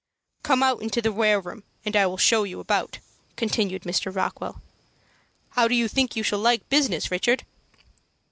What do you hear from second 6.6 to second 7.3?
business,